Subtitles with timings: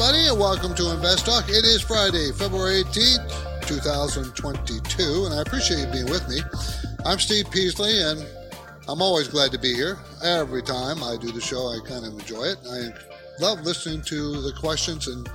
[0.00, 1.48] Everybody, and welcome to Invest Talk.
[1.48, 6.38] It is Friday, February 18th, 2022, and I appreciate you being with me.
[7.04, 8.24] I'm Steve Peasley, and
[8.86, 9.98] I'm always glad to be here.
[10.22, 12.58] Every time I do the show, I kind of enjoy it.
[12.70, 15.28] I love listening to the questions and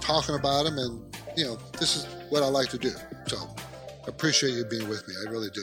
[0.00, 2.90] talking about them, and you know, this is what I like to do.
[3.28, 3.54] So,
[4.08, 5.14] appreciate you being with me.
[5.24, 5.62] I really do.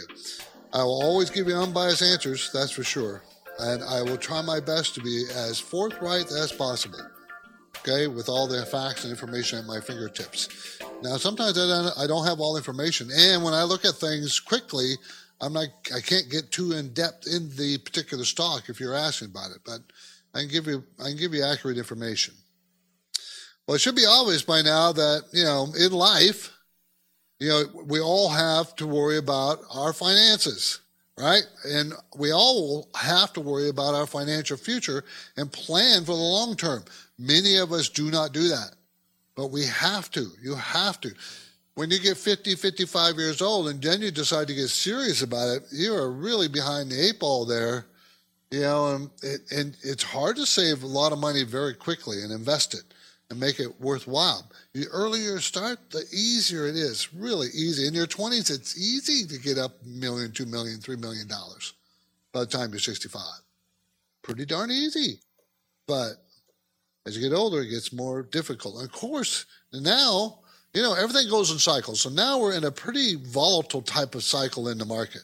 [0.72, 3.22] I will always give you unbiased answers, that's for sure,
[3.60, 7.02] and I will try my best to be as forthright as possible
[7.82, 10.80] okay, with all the facts and information at my fingertips.
[11.02, 14.96] Now, sometimes I don't, have all the information, and when I look at things quickly,
[15.42, 19.30] I'm not, I can't get too in depth in the particular stock if you're asking
[19.30, 19.80] about it, but
[20.34, 22.34] I can give you, I can give you accurate information.
[23.66, 26.52] Well, it should be obvious by now that you know in life,
[27.40, 30.82] you know, we all have to worry about our finances,
[31.18, 31.44] right?
[31.66, 35.04] And we all have to worry about our financial future
[35.38, 36.84] and plan for the long term.
[37.20, 38.72] Many of us do not do that,
[39.36, 40.32] but we have to.
[40.42, 41.12] You have to.
[41.76, 45.50] When you get 50, 55 years old and then you decide to get serious about
[45.50, 47.86] it, you are really behind the eight ball there.
[48.52, 52.24] You know, and, it, and it's hard to save a lot of money very quickly
[52.24, 52.84] and invest it
[53.30, 54.50] and make it worthwhile.
[54.74, 57.14] The earlier you start, the easier it is.
[57.14, 57.86] Really easy.
[57.88, 61.74] In your 20s, it's easy to get up a million, two million, three million dollars
[62.32, 63.22] by the time you're 65.
[64.22, 65.20] Pretty darn easy.
[65.86, 66.14] But
[67.10, 68.76] as you get older, it gets more difficult.
[68.76, 70.40] And of course, now,
[70.74, 72.02] you know, everything goes in cycles.
[72.02, 75.24] So now we're in a pretty volatile type of cycle in the market.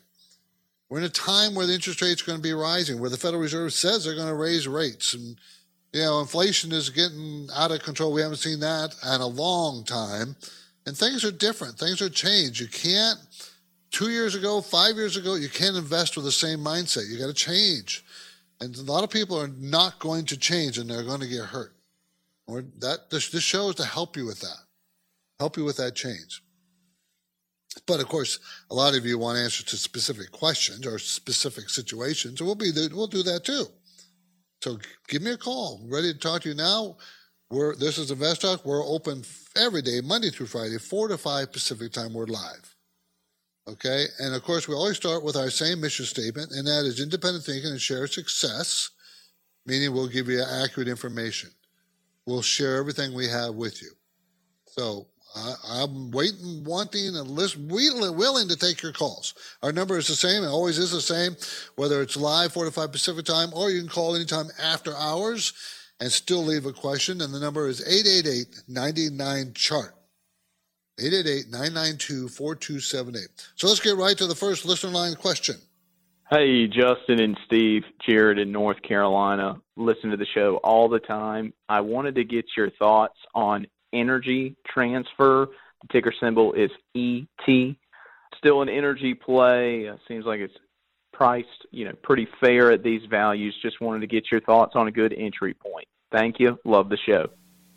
[0.90, 3.18] We're in a time where the interest rates are going to be rising, where the
[3.18, 5.14] Federal Reserve says they're going to raise rates.
[5.14, 5.38] And,
[5.94, 8.12] you know, inflation is getting out of control.
[8.12, 10.36] We haven't seen that in a long time.
[10.86, 11.78] And things are different.
[11.78, 12.60] Things are changed.
[12.60, 13.20] You can't,
[13.92, 17.10] two years ago, five years ago, you can't invest with the same mindset.
[17.10, 18.04] You got to change.
[18.62, 21.46] And a lot of people are not going to change and they're going to get
[21.46, 21.75] hurt.
[22.48, 24.60] Or that this, this show is to help you with that,
[25.40, 26.42] help you with that change.
[27.88, 28.40] But of course,
[28.72, 33.08] a lot of you want answers to specific questions or specific situations, we'll be we'll
[33.08, 33.66] do that too.
[34.62, 35.82] So give me a call.
[35.84, 36.98] I'm ready to talk to you now.
[37.52, 38.66] We're this is Invest Talk.
[38.66, 39.24] We're open
[39.56, 42.14] every day, Monday through Friday, four to five Pacific time.
[42.14, 42.76] We're live.
[43.68, 47.02] Okay, and of course, we always start with our same mission statement, and that is
[47.02, 48.90] independent thinking and share success.
[49.68, 51.50] Meaning, we'll give you accurate information.
[52.26, 53.92] We'll share everything we have with you.
[54.68, 59.34] So I, I'm waiting, wanting, and list, willing, to take your calls.
[59.62, 60.44] Our number is the same.
[60.44, 61.36] It always is the same,
[61.76, 65.54] whether it's live, 4 to 5 Pacific time, or you can call anytime after hours
[66.00, 67.22] and still leave a question.
[67.22, 67.82] And the number is
[68.70, 69.96] 888-99-CHART.
[71.00, 73.28] 888-992-4278.
[73.56, 75.56] So let's get right to the first listener line question.
[76.32, 79.62] Hey, Justin and Steve, Jared in North Carolina.
[79.76, 81.54] Listen to the show all the time.
[81.70, 85.48] I wanted to get your thoughts on energy transfer.
[85.82, 87.76] The ticker symbol is ET.
[88.40, 89.88] Still an energy play.
[89.88, 90.56] Uh, seems like it's
[91.14, 93.56] priced, you know, pretty fair at these values.
[93.62, 95.88] Just wanted to get your thoughts on a good entry point.
[96.12, 96.58] Thank you.
[96.66, 97.30] Love the show.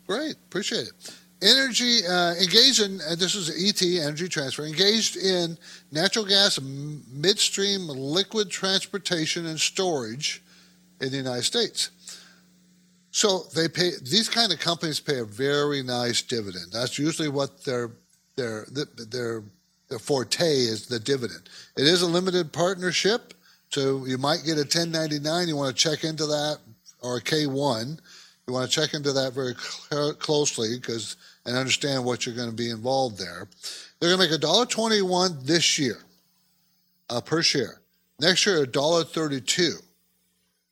[0.07, 1.13] Great, appreciate it.
[1.41, 5.57] Energy uh, engaged in uh, this is ET Energy Transfer engaged in
[5.91, 10.41] natural gas midstream liquid transportation and storage
[10.99, 11.91] in the United States.
[13.11, 16.71] So they pay these kind of companies pay a very nice dividend.
[16.73, 17.91] That's usually what their
[18.35, 19.43] their their
[19.89, 21.49] their forte is the dividend.
[21.77, 23.33] It is a limited partnership,
[23.69, 25.47] so you might get a 1099.
[25.47, 26.59] You want to check into that
[27.01, 27.99] or a K1.
[28.47, 31.15] You want to check into that very cl- closely because
[31.49, 33.49] and understand what you're going to be involved there.
[33.99, 35.97] They're going to make a dollar twenty-one this year.
[37.09, 37.81] uh, per share.
[38.21, 39.83] Next year, $1.32.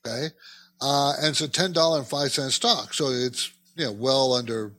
[0.05, 0.27] Okay.
[0.81, 2.93] Uh, and it's a $10.05 stock.
[2.93, 4.73] So it's, you know, well under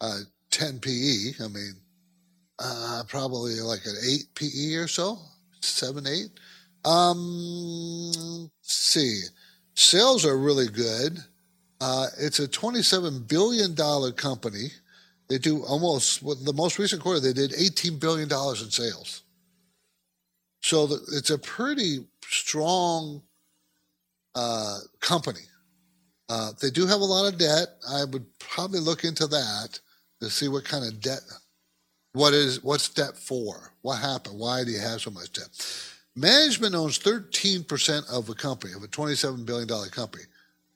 [0.00, 1.32] uh, 10 PE.
[1.44, 1.74] I mean,
[2.58, 5.18] uh, probably like an 8 PE or so,
[5.60, 6.26] 7, 8.
[6.84, 9.22] Um, see,
[9.74, 11.18] sales are really good.
[11.80, 13.76] Uh, it's a $27 billion
[14.14, 14.68] company.
[15.28, 19.22] They do almost, the most recent quarter, they did $18 billion in sales.
[20.60, 23.22] So the, it's a pretty strong
[24.34, 25.40] uh, company.
[26.28, 27.68] Uh, they do have a lot of debt.
[27.88, 29.78] I would probably look into that
[30.20, 31.20] to see what kind of debt,
[32.12, 33.72] what is, what's debt for?
[33.82, 34.38] What happened?
[34.38, 35.48] Why do you have so much debt?
[36.16, 40.24] Management owns 13% of a company, of a $27 billion company.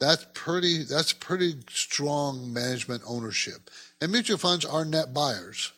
[0.00, 3.70] That's pretty, that's pretty strong management ownership.
[4.00, 5.72] And mutual funds are net buyers.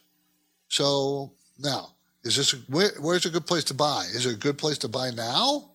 [0.68, 4.06] So now, is this, a, where, where's a good place to buy?
[4.14, 5.70] Is it a good place to buy now?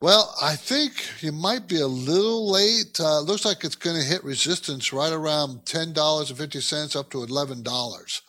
[0.00, 2.98] Well, I think you might be a little late.
[2.98, 8.20] Uh, looks like it's going to hit resistance right around $10.50 up to $11.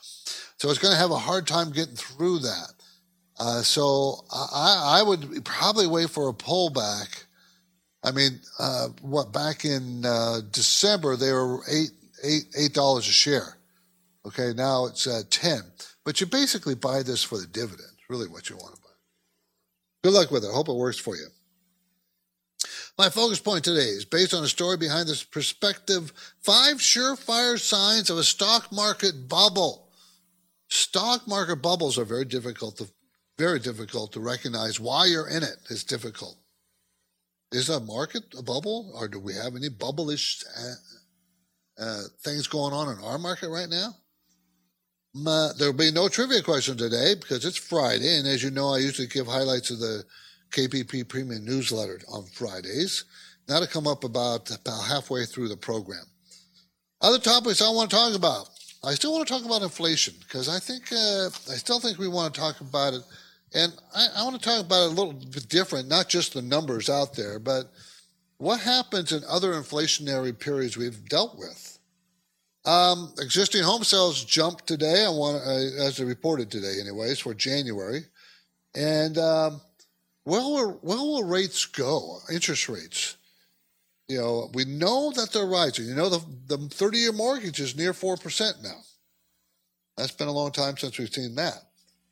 [0.58, 2.74] So it's going to have a hard time getting through that.
[3.40, 7.24] Uh, so I, I, would probably wait for a pullback.
[8.04, 11.90] I mean, uh, what back in uh, December they were eight
[12.24, 13.58] eight eight dollars a share.
[14.26, 15.62] Okay, now it's uh, ten.
[16.06, 17.90] But you basically buy this for the dividend.
[18.10, 18.90] Really, what you want to buy.
[20.04, 20.50] Good luck with it.
[20.50, 21.28] I hope it works for you.
[22.98, 28.10] My focus point today is based on a story behind this perspective five surefire signs
[28.10, 29.90] of a stock market bubble.
[30.70, 32.88] Stock market bubbles are very difficult to
[33.38, 35.58] very difficult to recognize why you're in it.
[35.70, 36.38] It's difficult.
[37.52, 40.44] Is a market a bubble, or do we have any bubblish
[41.80, 43.96] uh, things going on in our market right now?
[45.58, 49.08] there'll be no trivia question today because it's Friday, and as you know, I usually
[49.08, 50.04] give highlights of the
[50.52, 53.06] KPP Premium newsletter on Fridays.
[53.48, 56.06] That'll come up about, about halfway through the program.
[57.02, 58.50] Other topics I want to talk about.
[58.84, 62.08] I still want to talk about inflation because I think uh, I still think we
[62.08, 63.02] want to talk about it,
[63.54, 66.42] and I, I want to talk about it a little bit different, not just the
[66.42, 67.72] numbers out there, but
[68.44, 71.80] what happens in other inflationary periods we've dealt with.
[72.66, 75.06] Um, existing home sales jumped today.
[75.06, 78.02] I want, uh, as they reported today, anyways, for January,
[78.76, 79.62] and um,
[80.26, 82.18] where will, where will rates go?
[82.30, 83.16] Interest rates.
[84.10, 85.86] You know, we know that they're rising.
[85.86, 88.82] You know, the, the 30 year mortgage is near 4% now.
[89.96, 91.64] That's been a long time since we've seen that.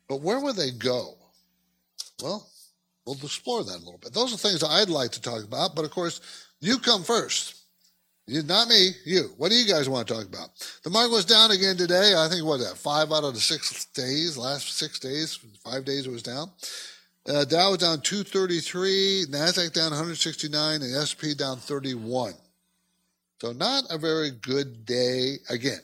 [0.08, 1.14] But where will they go?
[2.22, 2.48] Well,
[3.06, 4.12] we'll explore that a little bit.
[4.12, 5.74] Those are things I'd like to talk about.
[5.74, 6.20] But of course,
[6.60, 7.56] you come first.
[8.26, 9.30] You, not me, you.
[9.36, 10.50] What do you guys want to talk about?
[10.84, 12.14] The market was down again today.
[12.16, 16.06] I think what that five out of the six days, last six days, five days
[16.06, 16.50] it was down.
[17.28, 22.34] Uh, Dow was down 233, Nasdaq down 169, and SP down 31.
[23.40, 25.80] So not a very good day again.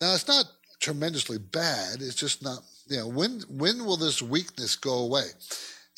[0.00, 0.46] Now it's not
[0.80, 2.00] tremendously bad.
[2.00, 2.60] It's just not.
[2.88, 5.26] You know, when when will this weakness go away?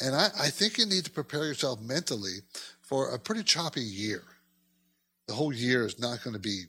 [0.00, 2.38] And I, I think you need to prepare yourself mentally
[2.82, 4.22] for a pretty choppy year.
[5.28, 6.64] The whole year is not going to be,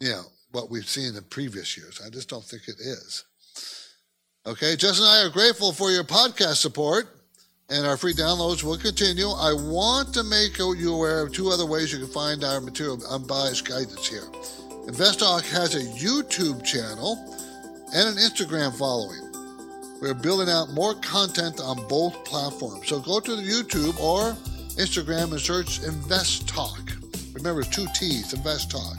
[0.00, 2.00] you know, what we've seen in previous years.
[2.04, 3.24] I just don't think it is.
[4.44, 7.06] Okay, Jess and I are grateful for your podcast support,
[7.70, 9.28] and our free downloads will continue.
[9.28, 13.00] I want to make you aware of two other ways you can find our material,
[13.08, 14.28] unbiased guidance here.
[14.86, 17.16] InvestTalk has a YouTube channel
[17.94, 19.31] and an Instagram following.
[20.02, 22.88] We're building out more content on both platforms.
[22.88, 24.32] So go to the YouTube or
[24.74, 26.90] Instagram and search Invest Talk.
[27.34, 28.96] Remember, two T's, Invest Talk.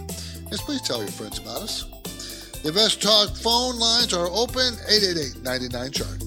[0.50, 1.84] Yes, please tell your friends about us.
[2.62, 6.24] The Invest Talk phone lines are open 888 99 chart.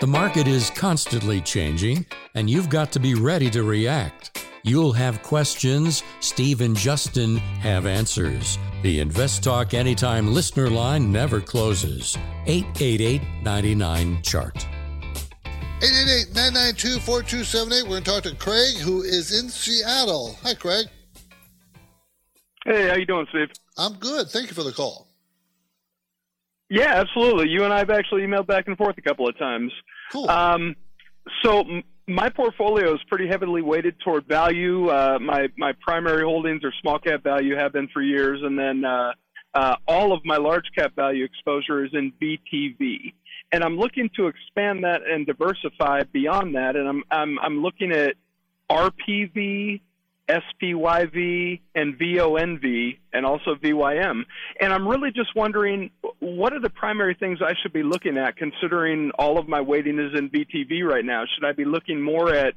[0.00, 4.23] The market is constantly changing, and you've got to be ready to react.
[4.66, 8.58] You'll have questions, Steve and Justin have answers.
[8.82, 12.16] The Invest Talk Anytime listener line never closes.
[12.46, 14.66] 888 99 Chart.
[15.80, 17.82] 888-992-4278.
[17.82, 20.34] We're going to talk to Craig, who is in Seattle.
[20.42, 20.86] Hi, Craig.
[22.64, 23.48] Hey, how you doing, Steve?
[23.76, 24.28] I'm good.
[24.28, 25.08] Thank you for the call.
[26.70, 27.50] Yeah, absolutely.
[27.50, 29.72] You and I have actually emailed back and forth a couple of times.
[30.10, 30.30] Cool.
[30.30, 30.74] Um,
[31.42, 34.88] so m- my portfolio is pretty heavily weighted toward value.
[34.88, 38.84] Uh, my my primary holdings are small cap value, have been for years, and then
[38.84, 39.12] uh,
[39.54, 43.12] uh, all of my large cap value exposure is in VTV
[43.54, 46.74] and I'm looking to expand that and diversify beyond that.
[46.74, 48.16] And I'm I'm I'm looking at
[48.68, 49.80] RPV,
[50.28, 54.24] SPYV and VONV and also VYM.
[54.60, 55.90] And I'm really just wondering
[56.20, 59.98] what are the primary things I should be looking at considering all of my weighting
[59.98, 61.24] is in VTV right now?
[61.34, 62.54] Should I be looking more at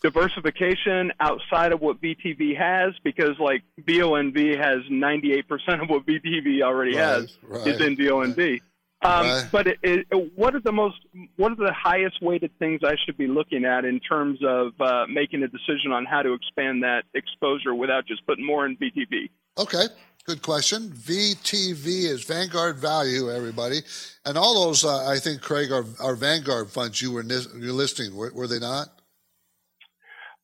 [0.00, 6.96] diversification outside of what VTV has because like VONV has 98% of what VTV already
[6.96, 8.60] Right, has right, is in VONV.
[9.02, 9.48] Um, Right.
[9.50, 10.96] But it, it, what are the most,
[11.36, 15.06] what are the highest weighted things I should be looking at in terms of uh,
[15.08, 19.28] making a decision on how to expand that exposure without just putting more in VTV?
[19.58, 19.86] Okay,
[20.24, 20.90] good question.
[20.90, 23.80] VTV is Vanguard Value, everybody,
[24.24, 27.72] and all those uh, I think Craig are, are Vanguard funds you were nis- you're
[27.72, 28.14] listing.
[28.14, 29.01] Were, were they not?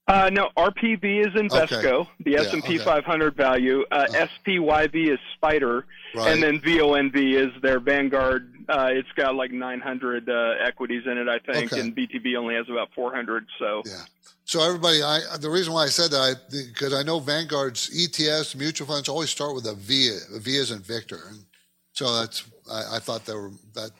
[0.09, 2.79] Uh, no, RPV is Invesco, the Yeah, S&P okay.
[2.79, 3.85] 500 value.
[3.91, 5.85] Uh, SPYV is Spider,
[6.15, 6.33] Right.
[6.33, 8.55] and then VONV is their Vanguard.
[8.71, 11.81] Uh, it's got like 900 uh, equities in it, I think, Okay.
[11.83, 13.45] and VTV only has about 400.
[13.59, 14.03] So Yeah.
[14.47, 18.55] So everybody, I the reason why I said that I because I know Vanguard's ETFs,
[18.57, 20.09] mutual funds always start with a V.
[20.35, 21.45] A V is in Victor, and
[21.93, 23.91] so that's I, I thought that were that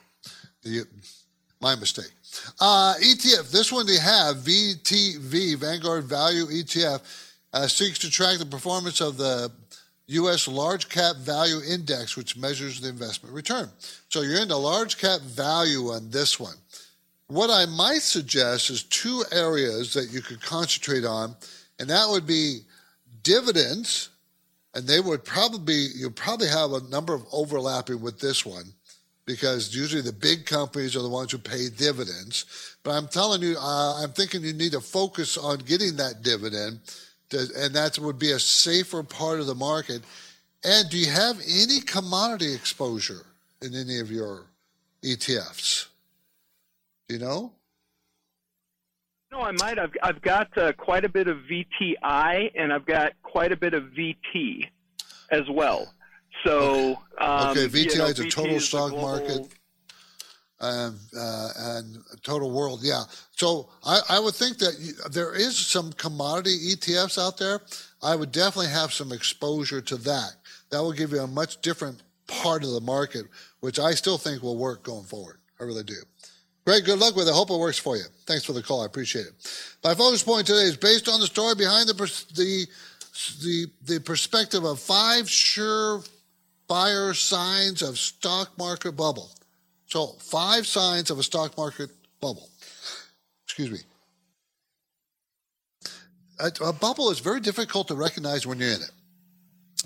[0.63, 0.87] the
[1.61, 2.11] my mistake.
[2.61, 3.51] Uh, ETF.
[3.51, 7.01] This one they have VTV Vanguard Value ETF
[7.53, 9.51] uh, seeks to track the performance of the
[10.09, 10.49] U.S.
[10.49, 13.69] Large Cap Value Index, which measures the investment return.
[14.09, 16.57] So you're in the large cap value on this one.
[17.27, 21.37] What I might suggest is two areas that you could concentrate on,
[21.79, 22.61] and that would be
[23.23, 24.09] dividends,
[24.75, 28.73] and they would probably you probably have a number of overlapping with this one
[29.29, 32.47] because usually the big companies are the ones who pay dividends.
[32.83, 36.81] But I'm telling you, uh, I'm thinking you need to focus on getting that dividend,
[37.29, 40.01] to, and that would be a safer part of the market.
[40.65, 43.27] And do you have any commodity exposure
[43.61, 44.45] in any of your
[45.05, 45.89] ETFs?
[47.07, 47.53] Do you know?
[49.31, 49.79] No, I might.
[49.79, 53.75] I've I've got uh, quite a bit of VTI and I've got quite a bit
[53.75, 54.71] of VT
[55.31, 55.93] as well.
[56.45, 59.49] So um, Okay, you VTI know, is a total the stock global- market.
[60.61, 62.81] um, uh, and total world.
[62.83, 63.05] Yeah.
[63.37, 67.61] So I, I would think that you, there is some commodity ETFs out there.
[68.03, 70.33] I would definitely have some exposure to that.
[70.71, 73.27] That will give you a much different part of the market,
[73.61, 75.39] which I still think will work going forward.
[75.61, 75.95] I really do.
[76.67, 76.85] Great.
[76.85, 77.35] Good luck with it.
[77.35, 78.05] Hope it works for you.
[78.27, 78.83] Thanks for the call.
[78.83, 79.79] I appreciate it.
[79.83, 81.95] My focus point today is based on the story behind the
[82.35, 82.67] the
[83.43, 86.03] the, the perspective of five sure
[86.69, 89.31] fire signs of stock market bubble.
[89.87, 92.49] So, five signs of a stock market bubble.
[93.45, 93.79] Excuse me.
[96.39, 98.93] A, a bubble is very difficult to recognize when you're in it.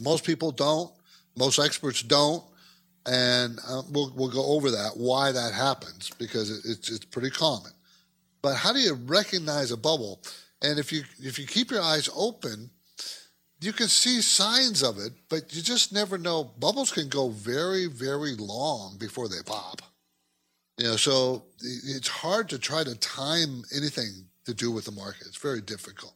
[0.01, 0.91] Most people don't.
[1.37, 2.43] Most experts don't.
[3.07, 7.31] And uh, we'll, we'll go over that, why that happens, because it, it's, it's pretty
[7.31, 7.73] common.
[8.43, 10.21] But how do you recognize a bubble?
[10.63, 12.71] And if you, if you keep your eyes open,
[13.63, 16.45] you can see signs of it, but you just never know.
[16.59, 19.83] Bubbles can go very, very long before they pop.
[20.79, 25.27] You know, so it's hard to try to time anything to do with the market.
[25.27, 26.15] It's very difficult.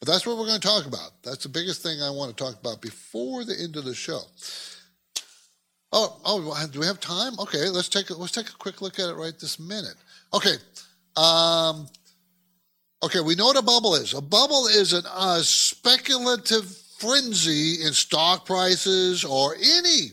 [0.00, 1.22] But that's what we're going to talk about.
[1.22, 4.20] That's the biggest thing I want to talk about before the end of the show.
[5.92, 7.38] Oh, oh, do we have time?
[7.38, 9.94] Okay, let's take a, let's take a quick look at it right this minute.
[10.34, 10.54] Okay,
[11.16, 11.86] um,
[13.02, 14.14] okay, we know what a bubble is.
[14.14, 16.64] A bubble is a speculative
[16.98, 20.12] frenzy in stock prices or any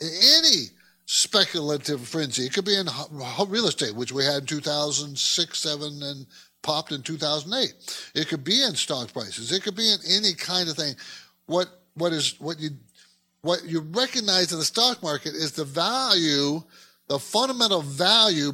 [0.00, 0.66] any
[1.06, 2.44] speculative frenzy.
[2.44, 2.86] It could be in
[3.48, 6.26] real estate, which we had in 2006, 7, and
[6.62, 8.12] popped in 2008.
[8.14, 9.50] It could be in stock prices.
[9.50, 10.94] It could be in any kind of thing.
[11.46, 12.70] What what is what you
[13.42, 16.62] what you recognize in the stock market is the value,
[17.08, 18.52] the fundamental value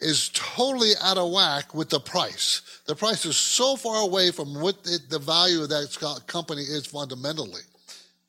[0.00, 2.62] is totally out of whack with the price.
[2.86, 7.62] The price is so far away from what the value of that company is fundamentally.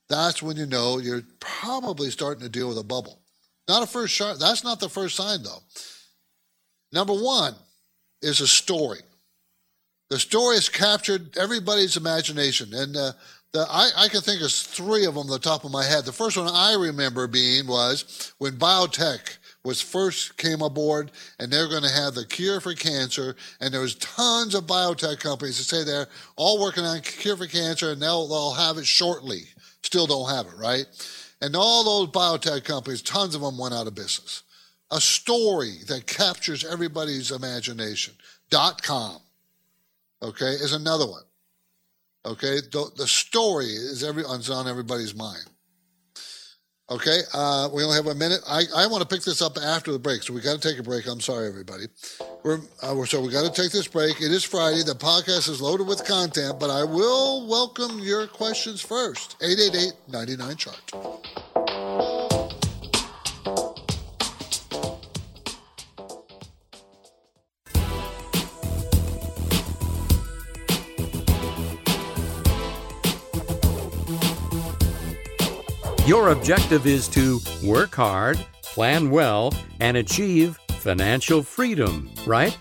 [0.07, 3.19] That's when you know you're probably starting to deal with a bubble.
[3.67, 4.39] Not a first shot.
[4.39, 5.63] That's not the first sign, though.
[6.91, 7.55] Number one
[8.22, 9.00] is a story.
[10.10, 13.12] The story has captured everybody's imagination, and uh,
[13.53, 16.05] the, I, I can think of three of them on the top of my head.
[16.05, 21.67] The first one I remember being was when biotech was first came aboard, and they're
[21.67, 25.63] going to have the cure for cancer, and there was tons of biotech companies that
[25.63, 26.07] say they're
[26.38, 29.41] all working on cure for cancer, and they'll they'll have it shortly.
[29.81, 30.86] Still don't have it, right?
[31.41, 34.43] And all those biotech companies, tons of them went out of business.
[34.91, 38.13] A story that captures everybody's imagination.
[38.51, 39.17] Dot com,
[40.22, 41.24] okay, is another one.
[42.25, 45.45] Okay, the, the story is every on everybody's mind.
[46.87, 48.41] Okay, uh, we only have a minute.
[48.47, 50.77] I, I want to pick this up after the break, so we got to take
[50.77, 51.07] a break.
[51.07, 51.85] I'm sorry, everybody.
[52.43, 54.21] We're, uh, we're so we got to take this break.
[54.21, 54.83] It is Friday.
[54.83, 59.35] The podcast is loaded with content, but I will welcome your questions first.
[59.41, 61.54] 888 99 chart.
[76.05, 82.55] Your objective is to work hard, plan well, and achieve financial freedom, right?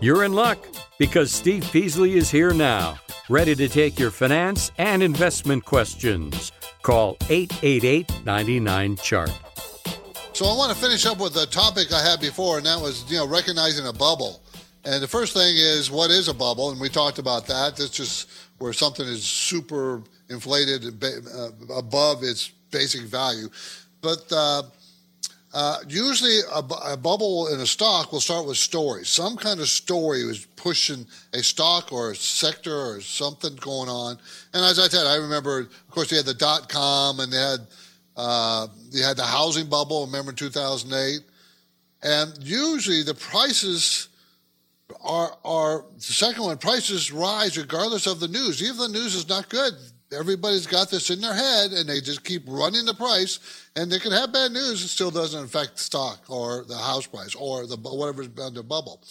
[0.00, 0.64] You're in luck
[0.96, 2.96] because Steve Peasley is here now,
[3.28, 6.52] ready to take your finance and investment questions.
[6.82, 9.32] Call 888 99 Chart.
[10.32, 13.04] So I want to finish up with the topic I had before, and that was
[13.10, 14.42] you know recognizing a bubble.
[14.84, 17.74] And the first thing is what is a bubble, and we talked about that.
[17.74, 23.48] That's just where something is super inflated uh, above its basic value.
[24.02, 24.62] But uh,
[25.54, 26.58] uh, usually a,
[26.92, 29.08] a, bubble in a stock will start with stories.
[29.08, 34.18] Some kind of story was pushing a stock or a sector or something going on.
[34.52, 37.38] And as I said, I remember, of course, they had the dot com and they
[37.38, 37.60] had
[38.16, 40.04] uh, they had the housing bubble.
[40.04, 41.20] Remember 2008,
[42.02, 44.08] and usually the prices
[45.02, 46.58] are are the second one.
[46.58, 48.62] Prices rise regardless of the news.
[48.62, 49.72] Even if the news is not good,
[50.12, 53.98] everybody's got this in their head and they just keep running the price and they
[53.98, 57.66] can have bad news it still doesn't affect the stock or the house price or
[57.66, 59.02] the whatever's under bubble.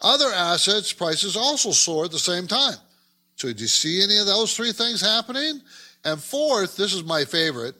[0.00, 2.76] Other assets prices also soar at the same time.
[3.36, 5.60] So do you see any of those three things happening?
[6.04, 7.74] And fourth this is my favorite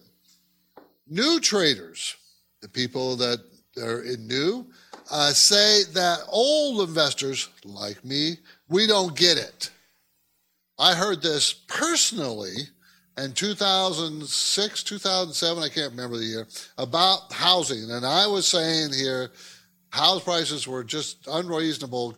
[1.09, 2.17] new traders
[2.61, 3.41] the people that
[3.79, 4.67] are in new
[5.11, 8.37] uh, say that old investors like me
[8.69, 9.71] we don't get it
[10.79, 12.55] I heard this personally
[13.17, 17.91] in 2006, 2007, I can't remember the year, about housing.
[17.91, 19.31] And I was saying here,
[19.91, 22.17] house prices were just unreasonable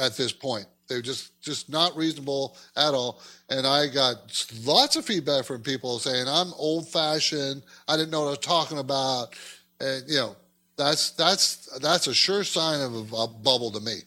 [0.00, 0.66] at this point.
[0.88, 3.20] They were just, just not reasonable at all.
[3.48, 7.64] And I got lots of feedback from people saying, I'm old fashioned.
[7.88, 9.34] I didn't know what I was talking about.
[9.80, 10.36] And, you know,
[10.76, 14.02] that's, that's, that's a sure sign of a, a bubble to me.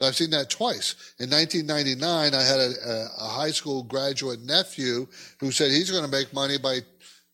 [0.00, 1.14] I've seen that twice.
[1.18, 5.06] In 1999, I had a, a high school graduate nephew
[5.38, 6.78] who said he's going to make money by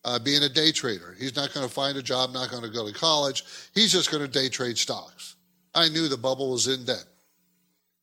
[0.04, 1.16] uh, being a day trader.
[1.18, 3.44] He's not going to find a job, not going to go to college.
[3.74, 5.36] He's just going to day trade stocks.
[5.74, 7.04] I knew the bubble was in then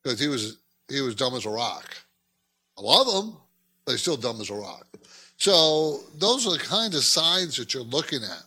[0.02, 0.58] because he was
[0.90, 1.96] he was dumb as a rock.
[2.78, 3.36] I love him,
[3.86, 4.86] but he's still dumb as a rock.
[5.38, 8.44] So those are the kind of signs that you're looking at.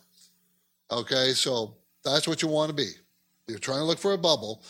[0.95, 2.89] Okay, so that's what you want to be.
[3.47, 4.63] You're trying to look for a bubble.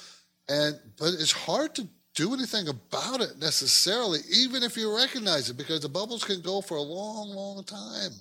[0.49, 5.57] And but it's hard to do anything about it necessarily, even if you recognize it,
[5.57, 8.11] because the bubbles can go for a long, long time.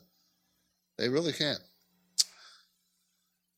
[0.99, 1.57] They really can.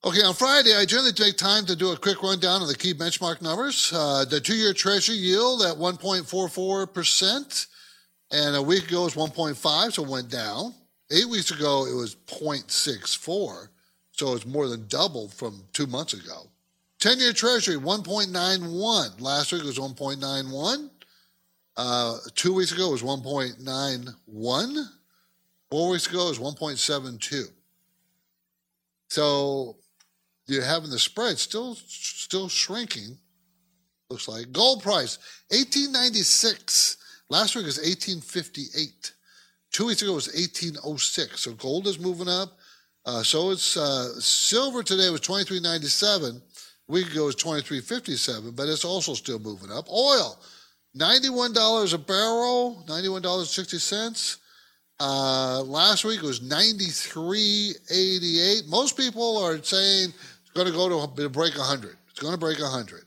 [0.05, 2.95] Okay, on Friday, I generally take time to do a quick rundown of the key
[2.95, 3.93] benchmark numbers.
[3.93, 7.67] Uh, the two year Treasury yield at 1.44%,
[8.31, 10.73] and a week ago it was 1.5, so it went down.
[11.11, 13.69] Eight weeks ago it was 0.64,
[14.13, 16.49] so it's more than doubled from two months ago.
[17.01, 19.21] 10 year treasury, 1.91.
[19.21, 20.91] Last week was 1.91.
[21.77, 24.85] Uh, two weeks ago was 1.91.
[25.71, 27.45] Four weeks ago was 1.72.
[29.11, 29.77] So
[30.49, 33.17] you're having the spread still still shrinking.
[34.11, 35.19] Looks like gold price
[35.51, 36.97] 1896.
[37.29, 39.13] Last week was 1858.
[39.71, 41.41] Two weeks ago was 1806.
[41.41, 42.57] So gold is moving up.
[43.07, 46.43] Uh, so it's uh, silver today was 2397
[46.89, 49.89] week ago was 23.57, but it's also still moving up.
[49.89, 50.37] Oil,
[50.97, 54.39] $91 a barrel, $91.60.
[55.01, 58.67] Uh, last week it was 93.88.
[58.69, 61.97] Most people are saying it's going to go to break 100.
[62.11, 63.05] It's going to break 100.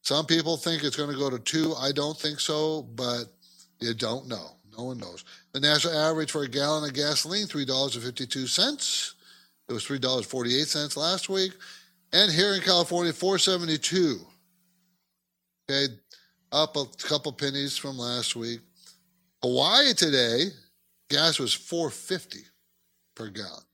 [0.00, 1.74] Some people think it's going to go to two.
[1.74, 3.24] I don't think so, but
[3.80, 4.56] you don't know.
[4.76, 5.24] No one knows.
[5.52, 9.14] The national average for a gallon of gasoline, $3.52.
[9.68, 11.52] It was $3.48 last week.
[12.14, 14.20] And here in California, 472.
[15.68, 15.92] Okay,
[16.52, 18.60] up a couple pennies from last week.
[19.42, 20.44] Hawaii today,
[21.10, 22.38] gas was 450
[23.16, 23.64] per gallon.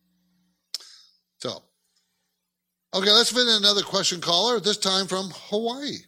[1.36, 1.62] So,
[2.94, 5.98] okay, let's fit in another question caller, this time from Hawaii.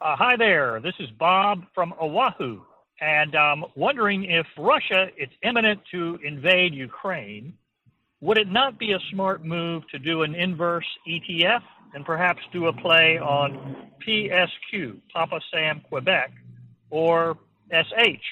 [0.00, 0.80] Uh, hi there.
[0.80, 2.62] This is Bob from Oahu.
[3.00, 7.54] And I'm um, wondering if Russia is imminent to invade Ukraine
[8.20, 11.62] would it not be a smart move to do an inverse ETF
[11.94, 16.30] and perhaps do a play on PSQ, Papa Sam Quebec,
[16.90, 17.38] or
[17.72, 18.24] SH,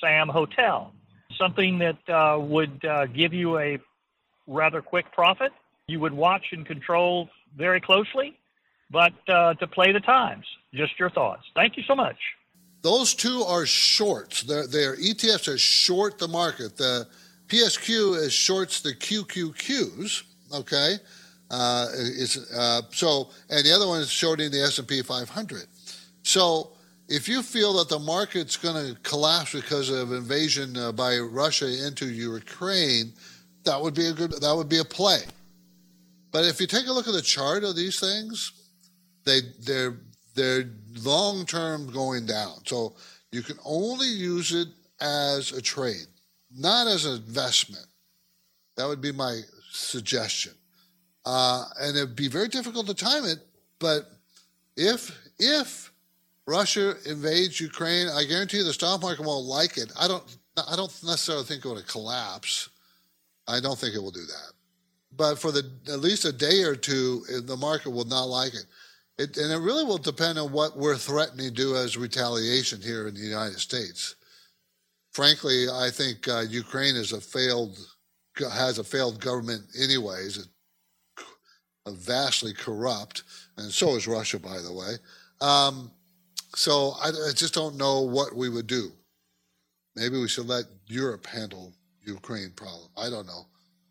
[0.00, 0.92] Sam Hotel?
[1.38, 3.78] Something that uh, would uh, give you a
[4.46, 5.52] rather quick profit.
[5.88, 8.38] You would watch and control very closely,
[8.90, 10.44] but uh, to play the times.
[10.74, 11.42] Just your thoughts.
[11.54, 12.16] Thank you so much.
[12.82, 14.42] Those two are shorts.
[14.42, 16.76] They're, they're ETFs are short the market.
[16.76, 17.08] The
[17.54, 20.22] PSQ is shorts the QQQs.
[20.54, 20.96] Okay,
[21.50, 21.86] uh,
[22.56, 25.66] uh, so, and the other one is shorting the S and P 500.
[26.22, 26.72] So,
[27.08, 31.86] if you feel that the market's going to collapse because of invasion uh, by Russia
[31.86, 33.12] into Ukraine,
[33.64, 35.20] that would be a good that would be a play.
[36.32, 38.52] But if you take a look at the chart of these things,
[39.24, 39.96] they they're
[40.34, 40.64] they're
[41.04, 42.64] long term going down.
[42.66, 42.94] So
[43.30, 44.68] you can only use it
[45.00, 46.06] as a trade,
[46.56, 47.86] not as an investment.
[48.76, 49.40] That would be my
[49.70, 50.52] suggestion.
[51.24, 53.38] Uh, and it'd be very difficult to time it.
[53.78, 54.10] But
[54.76, 55.92] if if
[56.46, 59.92] Russia invades Ukraine, I guarantee you the stock market won't like it.
[59.98, 60.24] I don't
[60.68, 62.68] I don't necessarily think it will collapse.
[63.48, 64.52] I don't think it will do that.
[65.16, 68.66] But for the at least a day or two, the market will not like it.
[69.18, 73.08] it and it really will depend on what we're threatening to do as retaliation here
[73.08, 74.16] in the United States.
[75.14, 77.78] Frankly, I think uh, Ukraine is a failed
[78.36, 80.48] has a failed government anyways,
[81.86, 83.22] a vastly corrupt,
[83.56, 84.94] and so is Russia, by the way.
[85.40, 85.92] Um,
[86.56, 88.90] so I, I just don't know what we would do.
[89.94, 91.72] Maybe we should let Europe handle
[92.04, 92.88] Ukraine problem.
[92.96, 93.46] I don't know.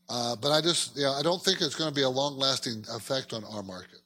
[0.09, 2.83] Uh, but I just, yeah, I don't think it's going to be a long lasting
[2.91, 4.02] effect on our market.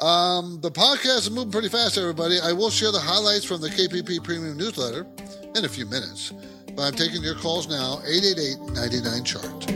[0.00, 2.40] Um, the podcast is moving pretty fast, everybody.
[2.40, 5.06] I will share the highlights from the KPP Premium newsletter
[5.54, 6.32] in a few minutes.
[6.74, 9.66] But I'm taking your calls now 888 99 chart.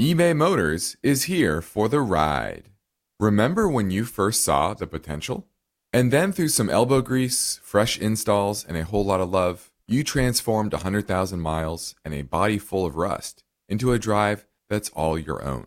[0.00, 2.70] eBay Motors is here for the ride.
[3.20, 5.46] Remember when you first saw the potential?
[5.92, 10.04] And then through some elbow grease, fresh installs, and a whole lot of love, you
[10.04, 15.44] transformed 100,000 miles and a body full of rust into a drive that's all your
[15.44, 15.66] own.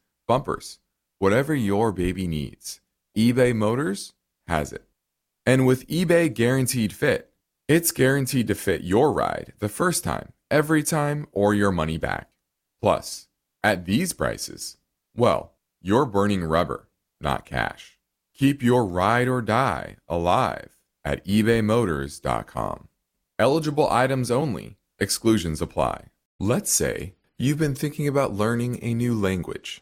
[0.27, 0.79] bumpers,
[1.19, 2.81] whatever your baby needs,
[3.17, 4.13] eBay Motors
[4.47, 4.85] has it.
[5.45, 7.31] And with eBay Guaranteed Fit,
[7.67, 12.29] it's guaranteed to fit your ride the first time, every time, or your money back.
[12.81, 13.27] Plus,
[13.63, 14.77] at these prices,
[15.15, 17.97] well, you're burning rubber, not cash.
[18.33, 22.87] Keep your ride or die alive at ebaymotors.com.
[23.39, 26.07] Eligible items only, exclusions apply.
[26.39, 29.81] Let's say you've been thinking about learning a new language.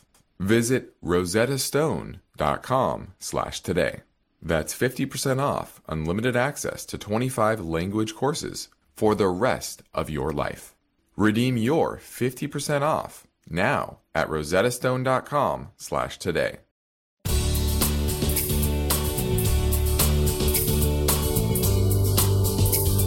[0.41, 4.01] Visit rosettastone.com slash today.
[4.41, 10.73] That's 50% off unlimited access to 25 language courses for the rest of your life.
[11.15, 16.57] Redeem your 50% off now at rosettastone.com slash today.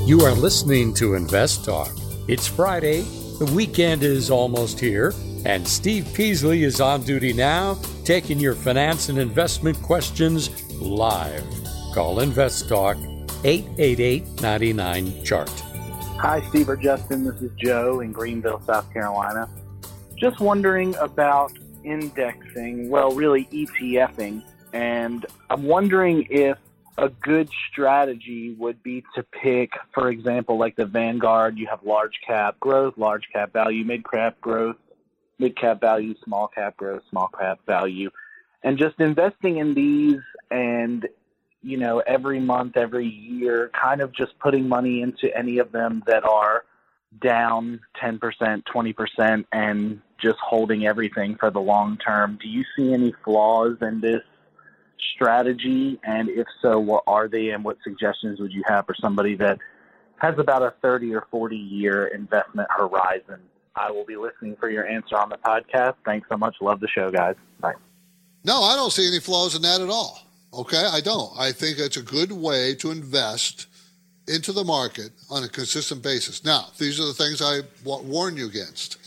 [0.07, 1.91] You are listening to Invest Talk.
[2.29, 3.01] It's Friday,
[3.41, 5.13] the weekend is almost here,
[5.45, 11.45] And Steve Peasley is on duty now, taking your finance and investment questions live.
[11.93, 12.97] Call Invest Talk
[13.45, 15.51] 888 99 Chart.
[16.19, 17.25] Hi, Steve or Justin.
[17.25, 19.49] This is Joe in Greenville, South Carolina.
[20.17, 21.53] Just wondering about
[21.85, 24.43] indexing, well, really ETFing.
[24.73, 26.57] And I'm wondering if
[26.97, 32.21] a good strategy would be to pick, for example, like the Vanguard, you have large
[32.27, 34.77] cap growth, large cap value, mid cap growth,
[35.39, 38.11] mid cap value, small cap growth, small cap value,
[38.63, 40.21] and just investing in these
[40.51, 41.09] and
[41.63, 46.03] you know every month, every year, kind of just putting money into any of them
[46.07, 46.65] that are
[47.21, 48.19] down 10%,
[48.65, 52.39] 20%, and just holding everything for the long term.
[52.41, 54.23] Do you see any flaws in this
[55.15, 55.99] strategy?
[56.05, 59.59] And if so, what are they and what suggestions would you have for somebody that
[60.17, 63.41] has about a 30 or 40 year investment horizon?
[63.77, 65.95] I will be listening for your answer on the podcast.
[66.05, 66.57] Thanks so much.
[66.61, 67.35] Love the show, guys.
[67.61, 67.75] Bye.
[68.45, 70.21] No, I don't see any flaws in that at all.
[70.53, 71.33] Okay, I don't.
[71.37, 73.67] I think it's a good way to invest
[74.29, 76.45] into the market on a consistent basis.
[76.45, 78.99] Now, these are the things I warn you against.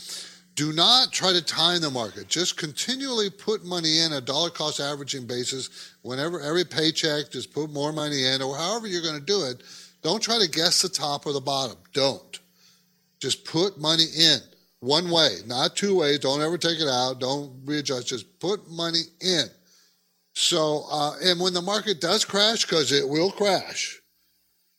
[0.54, 2.28] Do not try to time the market.
[2.28, 5.94] Just continually put money in a dollar cost averaging basis.
[6.02, 9.62] Whenever every paycheck, just put more money in, or however you're going to do it.
[10.02, 11.76] Don't try to guess the top or the bottom.
[11.92, 12.40] Don't.
[13.20, 14.38] Just put money in
[14.80, 16.20] one way, not two ways.
[16.20, 17.20] Don't ever take it out.
[17.20, 18.08] Don't readjust.
[18.08, 19.44] Just put money in.
[20.34, 24.00] So, uh, and when the market does crash, because it will crash,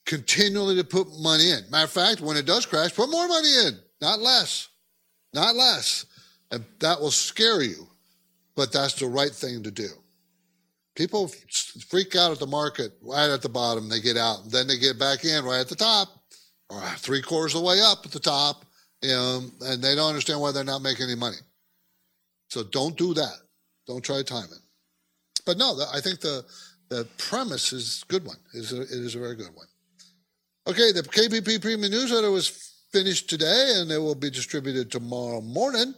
[0.05, 1.59] continually to put money in.
[1.69, 4.69] Matter of fact, when it does crash, put more money in, not less,
[5.33, 6.05] not less.
[6.51, 7.87] And that will scare you,
[8.55, 9.89] but that's the right thing to do.
[10.95, 11.29] People
[11.89, 14.77] freak out at the market right at the bottom, they get out, and then they
[14.77, 16.07] get back in right at the top,
[16.69, 18.65] or three quarters of the way up at the top,
[19.07, 21.37] know, and they don't understand why they're not making any money.
[22.49, 23.37] So don't do that.
[23.87, 24.59] Don't try to time it.
[25.45, 26.45] But no, I think the
[26.89, 28.37] the premise is a good one.
[28.53, 29.67] It is a, it is a very good one.
[30.67, 35.93] Okay, the KPP Premium Newsletter was finished today, and it will be distributed tomorrow morning.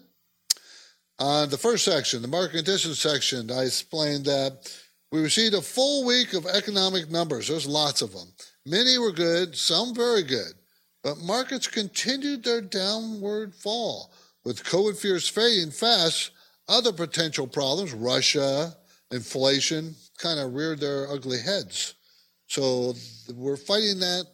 [1.20, 4.74] On the first section, the market conditions section, I explained that
[5.12, 7.48] we received a full week of economic numbers.
[7.48, 8.28] There's lots of them.
[8.66, 10.54] Many were good, some very good.
[11.04, 14.14] But markets continued their downward fall.
[14.44, 16.32] With COVID fears fading fast,
[16.68, 18.76] other potential problems, Russia,
[19.12, 21.96] inflation, kind of reared their ugly heads.
[22.48, 22.96] So
[23.34, 24.26] we're fighting that.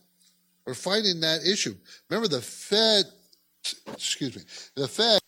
[0.66, 1.76] We're fighting that issue.
[2.10, 3.06] Remember, the Fed,
[3.94, 4.42] excuse me,
[4.76, 5.20] the Fed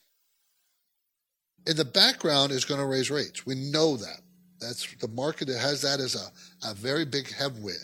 [1.66, 3.46] in the background is going to raise rates.
[3.46, 4.22] We know that.
[4.60, 7.78] That's the market that has that as a, a very big headwind.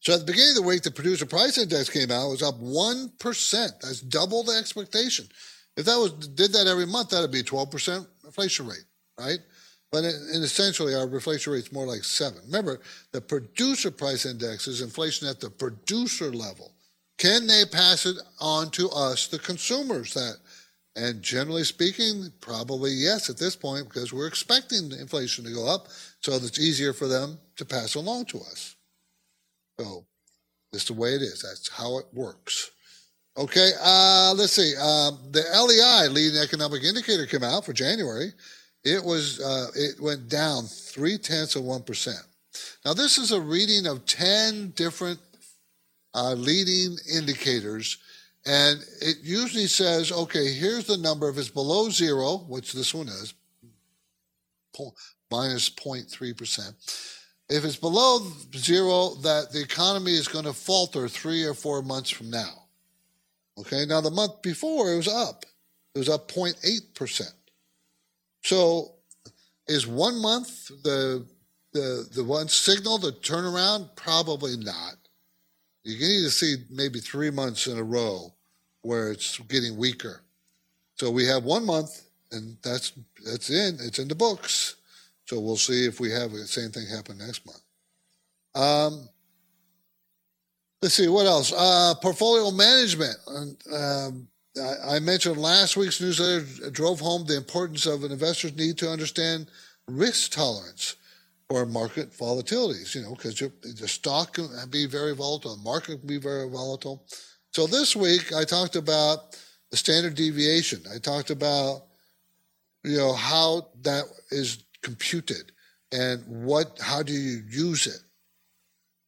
[0.00, 2.42] So at the beginning of the week, the producer price index came out, it was
[2.42, 3.80] up 1%.
[3.80, 5.26] That's double the expectation.
[5.76, 8.84] If that was did that every month, that'd be a 12% inflation rate,
[9.18, 9.38] right?
[9.92, 12.40] But in, in essentially, our inflation rate is more like seven.
[12.46, 12.80] Remember,
[13.12, 16.72] the producer price index is inflation at the producer level.
[17.18, 20.14] Can they pass it on to us, the consumers?
[20.14, 20.36] That,
[20.96, 25.88] and generally speaking, probably yes at this point because we're expecting inflation to go up,
[26.20, 28.76] so it's easier for them to pass along to us.
[29.80, 30.04] So
[30.72, 31.42] is the way it is.
[31.42, 32.70] That's how it works.
[33.36, 34.74] Okay, uh, let's see.
[34.76, 38.32] Um, the LEI, leading economic indicator, came out for January.
[38.84, 42.20] It was uh, it went down three tenths of one percent.
[42.84, 45.18] Now this is a reading of ten different
[46.14, 47.98] uh, leading indicators,
[48.44, 51.28] and it usually says, okay, here's the number.
[51.30, 53.32] If it's below zero, which this one is,
[55.30, 56.74] minus 0.3 percent
[57.50, 58.20] if it's below
[58.56, 62.54] zero, that the economy is going to falter three or four months from now.
[63.58, 65.44] Okay, now the month before it was up,
[65.94, 67.32] it was up 0.8%.
[68.42, 68.92] So
[69.66, 71.26] is one month the
[71.72, 73.90] the the one signal to turn around?
[73.96, 74.94] Probably not.
[75.84, 78.32] You need to see maybe three months in a row
[78.82, 80.22] where it's getting weaker.
[80.96, 82.92] So we have one month, and that's
[83.24, 83.78] that's in.
[83.80, 84.76] It's in the books.
[85.30, 87.62] So we'll see if we have the same thing happen next month.
[88.56, 89.08] Um,
[90.82, 91.52] let's see what else.
[91.56, 93.14] Uh, portfolio management.
[93.72, 94.26] Um,
[94.60, 98.90] I, I mentioned last week's newsletter drove home the importance of an investor's need to
[98.90, 99.46] understand
[99.86, 100.96] risk tolerance
[101.48, 102.96] for market volatilities.
[102.96, 107.06] You know, because the stock can be very volatile, the market can be very volatile.
[107.52, 109.38] So this week I talked about
[109.70, 110.82] the standard deviation.
[110.92, 111.84] I talked about
[112.82, 115.52] you know how that is computed
[115.92, 118.00] and what how do you use it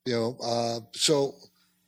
[0.04, 1.34] you know uh, so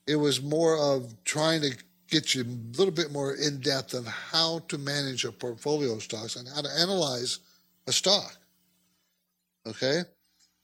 [0.06, 1.76] it was more of trying to
[2.08, 6.02] get you a little bit more in depth on how to manage a portfolio of
[6.02, 7.40] stocks and how to analyze
[7.86, 8.36] a stock.
[9.66, 10.02] Okay.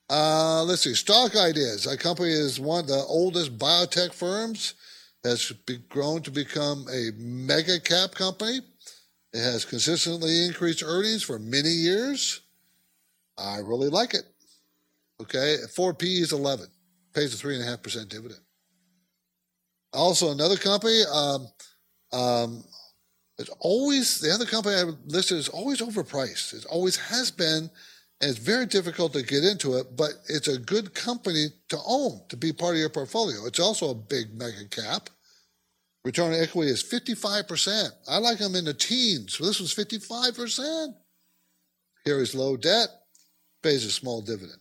[0.08, 0.94] Uh, let's see.
[0.94, 1.84] Stock Ideas.
[1.84, 4.74] That company is one of the oldest biotech firms.
[5.22, 5.52] Has
[5.90, 8.60] grown to become a mega cap company.
[9.34, 12.40] It has consistently increased earnings for many years.
[13.40, 14.24] I really like it.
[15.20, 16.66] Okay, 4P is 11,
[17.14, 18.40] pays a 3.5% dividend.
[19.92, 21.48] Also, another company, um,
[22.12, 22.64] um,
[23.38, 26.54] it's always, the other company I listed is always overpriced.
[26.54, 27.70] It always has been,
[28.20, 32.20] and it's very difficult to get into it, but it's a good company to own,
[32.28, 33.46] to be part of your portfolio.
[33.46, 35.10] It's also a big mega cap.
[36.04, 37.90] Return on equity is 55%.
[38.08, 39.36] I like them in the teens.
[39.38, 40.94] This was 55%.
[42.04, 42.88] Here is low debt,
[43.62, 44.58] pays a small dividend.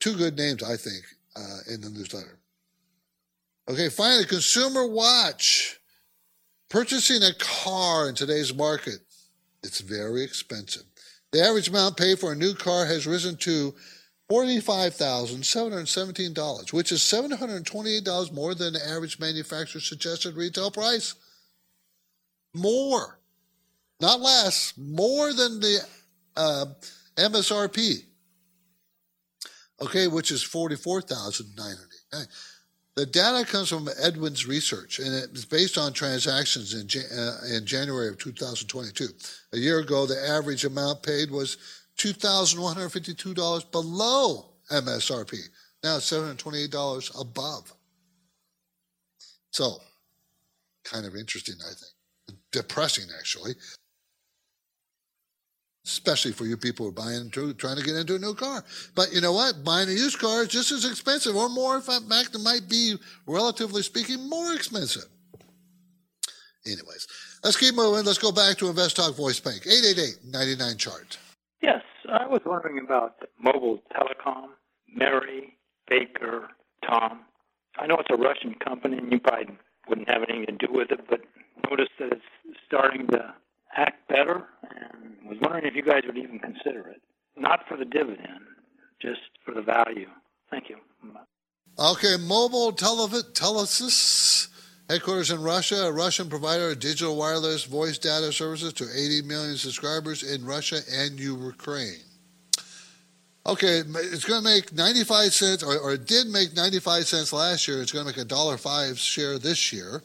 [0.00, 1.04] Two good names, I think,
[1.36, 2.38] uh, in the newsletter.
[3.68, 5.80] Okay, finally, Consumer Watch.
[6.68, 8.98] Purchasing a car in today's market,
[9.62, 10.82] it's very expensive.
[11.30, 13.72] The average amount paid for a new car has risen to
[14.30, 21.14] $45,717, which is $728 more than the average manufacturer suggested retail price.
[22.52, 23.20] More,
[24.00, 25.78] not less, more than the
[26.36, 26.66] uh,
[27.16, 28.04] MSRP.
[29.80, 32.28] Okay, which is 44900
[32.94, 38.08] The data comes from Edmunds Research, and it's based on transactions in, uh, in January
[38.08, 39.08] of 2022.
[39.52, 41.58] A year ago, the average amount paid was
[41.98, 45.36] $2,152 below MSRP.
[45.82, 47.72] Now it's $728 above.
[49.50, 49.78] So,
[50.84, 52.38] kind of interesting, I think.
[52.52, 53.54] Depressing, actually.
[55.86, 58.64] Especially for you people who are buying into, trying to get into a new car.
[58.96, 59.62] But you know what?
[59.62, 61.76] Buying a used car is just as expensive, or more.
[61.76, 62.02] In fact,
[62.34, 65.04] it might be, relatively speaking, more expensive.
[66.66, 67.06] Anyways,
[67.44, 68.04] let's keep moving.
[68.04, 69.62] Let's go back to Invest Talk Voice Bank.
[69.64, 71.18] 888 99 chart.
[71.62, 74.48] Yes, I was wondering about Mobile Telecom,
[74.92, 75.56] Mary,
[75.88, 76.48] Baker,
[76.84, 77.20] Tom.
[77.78, 79.56] I know it's a Russian company, and you probably
[79.88, 81.20] wouldn't have anything to do with it, but
[81.70, 83.34] noticed that it's starting to
[83.76, 87.02] act better, and was wondering if you guys would even consider it.
[87.36, 88.40] Not for the dividend,
[89.00, 90.08] just for the value.
[90.50, 90.76] Thank you.
[92.06, 94.48] Okay, Mobile Telev- Telesis
[94.88, 99.56] Headquarters in Russia, a Russian provider of digital wireless voice data services to 80 million
[99.56, 102.04] subscribers in Russia and Ukraine.
[103.44, 107.66] Okay, it's going to make 95 cents, or, or it did make 95 cents last
[107.66, 107.82] year.
[107.82, 110.02] It's going to make a dollar five share this year.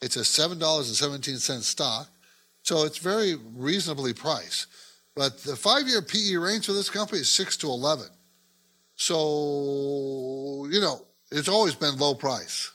[0.00, 2.08] It's a $7.17 stock,
[2.62, 4.66] so it's very reasonably priced.
[5.14, 8.06] But the five-year PE range for this company is 6 to 11.
[8.94, 12.72] So, you know, it's always been low price.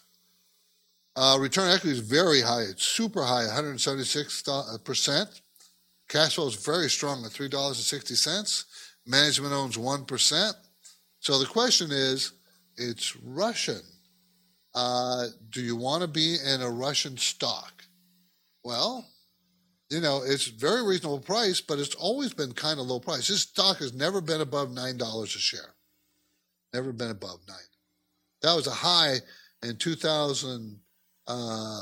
[1.16, 2.62] Uh, return equity is very high.
[2.62, 5.42] It's super high, 176%.
[6.10, 8.66] Cash flow is very strong at $3.60.
[9.06, 10.54] Management owns 1%.
[11.20, 12.34] So the question is
[12.78, 13.82] it's Russian.
[14.76, 17.84] Uh, do you want to be in a Russian stock?
[18.64, 19.06] Well,
[19.92, 23.28] you know, it's very reasonable price, but it's always been kind of low price.
[23.28, 25.76] This stock has never been above $9 a share.
[26.74, 27.56] Never been above 9
[28.44, 29.18] That was a high
[29.64, 30.78] in 2000-
[31.28, 31.82] uh,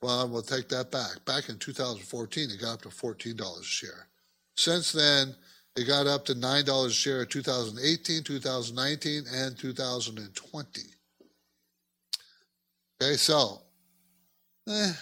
[0.00, 1.24] well, we'll take that back.
[1.24, 4.08] Back in 2014, it got up to $14 a share.
[4.56, 5.34] Since then,
[5.76, 10.80] it got up to $9 a share in 2018, 2019, and 2020.
[13.00, 13.62] Okay, so
[14.68, 14.92] eh,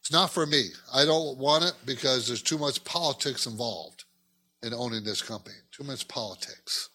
[0.00, 0.68] it's not for me.
[0.92, 4.04] I don't want it because there's too much politics involved
[4.62, 5.56] in owning this company.
[5.70, 6.90] Too much politics.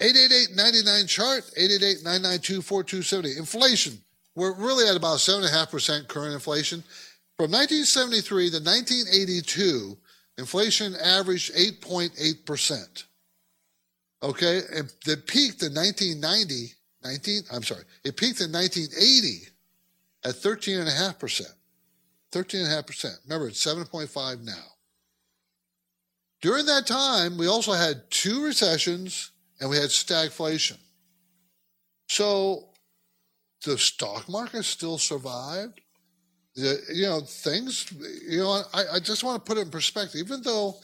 [0.00, 3.38] 888-99 chart, 888-992-4270.
[3.38, 3.98] Inflation
[4.38, 6.84] we're really at about 7.5% current inflation.
[7.36, 9.98] From 1973 to 1982,
[10.38, 13.04] inflation averaged 8.8%.
[14.22, 19.48] Okay, and it peaked in 1990, 19, I'm sorry, it peaked in 1980
[20.24, 21.42] at 13.5%.
[22.30, 23.16] 13.5%.
[23.24, 24.52] Remember, it's 7.5 now.
[26.40, 30.76] During that time, we also had two recessions and we had stagflation.
[32.08, 32.68] So
[33.64, 35.80] the stock market still survived.
[36.54, 37.92] The, you know, things,
[38.28, 40.20] you know, I, I just want to put it in perspective.
[40.20, 40.76] Even though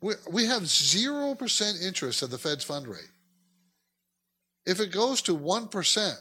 [0.00, 3.10] we, we have 0% interest at the Fed's fund rate,
[4.66, 6.14] if it goes to 1%,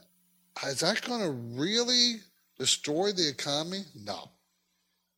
[0.67, 2.15] is that going to really
[2.59, 3.83] destroy the economy?
[3.95, 4.29] No.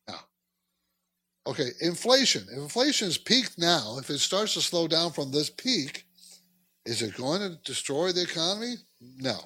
[0.07, 0.15] No.
[1.47, 2.43] Okay, inflation.
[2.51, 6.05] If inflation is peaked now, if it starts to slow down from this peak,
[6.85, 8.75] is it going to destroy the economy?
[9.17, 9.37] No.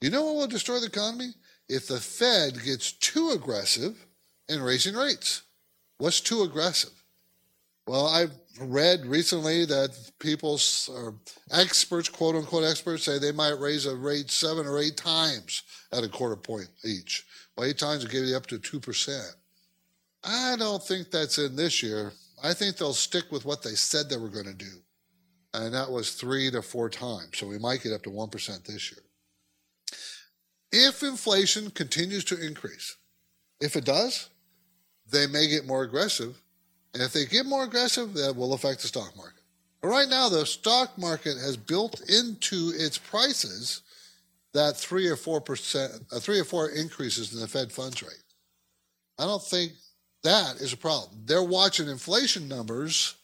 [0.00, 1.30] You know what will destroy the economy?
[1.68, 4.06] if the Fed gets too aggressive
[4.48, 5.42] in raising rates.
[5.98, 6.90] What's too aggressive?
[7.86, 10.58] Well, I've read recently that people,
[10.90, 11.14] or
[11.52, 15.62] experts, quote unquote experts, say they might raise a rate seven or eight times
[15.92, 17.24] at a quarter point each.
[17.56, 19.30] Well, eight times will give you up to 2%.
[20.24, 22.12] I don't think that's in this year.
[22.42, 24.82] I think they'll stick with what they said they were going to do.
[25.56, 27.38] And that was three to four times.
[27.38, 29.00] So we might get up to 1% this year.
[30.70, 32.96] If inflation continues to increase,
[33.60, 34.28] if it does,
[35.10, 36.36] they may get more aggressive.
[36.92, 39.42] And if they get more aggressive, that will affect the stock market.
[39.80, 43.82] But right now, the stock market has built into its prices
[44.52, 48.24] that three or four percent, uh, three or four increases in the Fed funds rate.
[49.18, 49.72] I don't think
[50.22, 51.22] that is a problem.
[51.24, 53.14] They're watching inflation numbers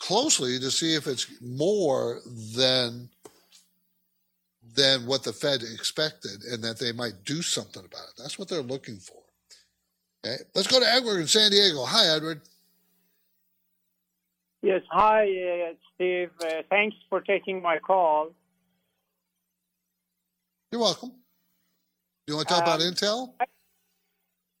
[0.00, 2.20] closely to see if it's more
[2.56, 3.08] than
[4.74, 8.14] than what the Fed expected and that they might do something about it.
[8.16, 9.20] That's what they're looking for.
[10.24, 11.84] Okay, let's go to Edward in San Diego.
[11.84, 12.40] Hi, Edward.
[14.62, 16.30] Yes, hi, uh, Steve.
[16.40, 18.30] Uh, thanks for taking my call.
[20.70, 21.12] You're welcome.
[22.26, 23.32] You want to talk um, about Intel?
[23.40, 23.44] I,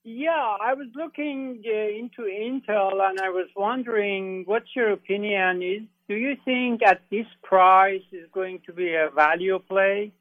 [0.04, 5.82] yeah, I was looking uh, into Intel and I was wondering what's your opinion is
[6.08, 10.12] do you think at this price is going to be a value play?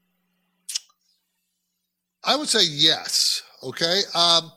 [2.23, 3.41] I would say yes.
[3.63, 4.01] Okay.
[4.13, 4.51] Um,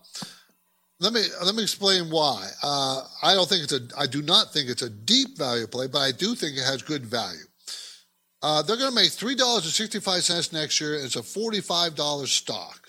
[1.01, 2.49] let me let me explain why.
[2.63, 3.81] Uh, I don't think it's a.
[3.99, 6.83] I do not think it's a deep value play, but I do think it has
[6.83, 7.41] good value.
[8.43, 10.95] Uh, they're going to make three dollars and sixty five cents next year.
[10.97, 12.82] and It's a forty five dollars stock.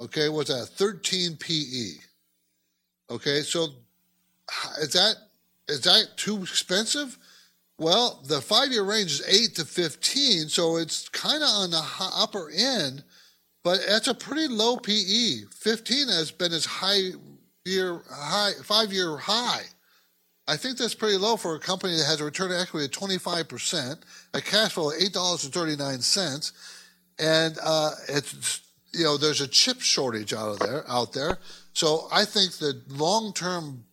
[0.00, 0.66] Okay, what's that?
[0.66, 1.92] Thirteen PE.
[3.10, 3.68] Okay, so
[4.80, 5.16] is that
[5.68, 7.18] is that too expensive?
[7.78, 11.82] Well, the five year range is eight to fifteen, so it's kind of on the
[12.14, 13.04] upper end,
[13.64, 15.44] but that's a pretty low PE.
[15.54, 17.12] Fifteen has been as high
[17.64, 19.62] year high, five year high.
[20.48, 22.92] I think that's pretty low for a company that has a return on equity of
[22.92, 24.00] 25%,
[24.32, 26.52] a cash flow of $8.39,
[27.18, 28.60] and uh, it's
[28.96, 31.38] you know there's a chip shortage out of there out there.
[31.72, 33.84] So I think the long term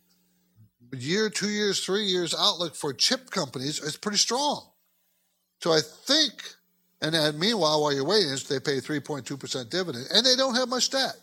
[0.93, 4.65] year, two years, three years outlook for chip companies is pretty strong.
[5.61, 6.33] So I think,
[7.01, 10.89] and then meanwhile, while you're waiting, they pay 3.2% dividend, and they don't have much
[10.89, 11.15] debt.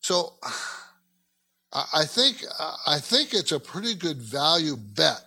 [0.00, 0.34] So
[1.72, 2.44] I think
[2.86, 5.24] I think it's a pretty good value bet,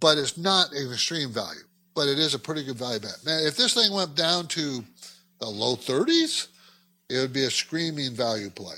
[0.00, 1.60] but it's not an extreme value.
[1.94, 3.18] But it is a pretty good value bet.
[3.24, 4.82] Man, if this thing went down to
[5.40, 6.48] the low 30s,
[7.08, 8.76] it would be a screaming value play.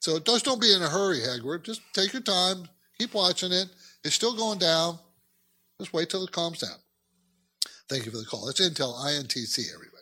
[0.00, 1.64] So just don't be in a hurry, Edward.
[1.64, 2.68] Just take your time,
[2.98, 3.66] keep watching it.
[4.04, 4.98] It's still going down.
[5.78, 6.78] Just wait till it calms down.
[7.88, 8.48] Thank you for the call.
[8.48, 9.96] It's Intel INTC, everybody.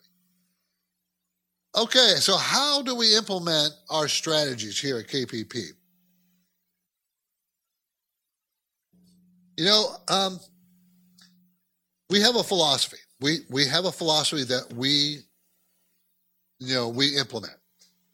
[1.76, 5.68] Okay, so how do we implement our strategies here at KPP?
[9.56, 10.40] You know, um,
[12.10, 12.98] we have a philosophy.
[13.20, 15.18] We we have a philosophy that we,
[16.58, 17.54] you know, we implement,